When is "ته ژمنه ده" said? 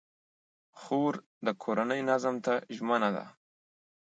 2.45-3.25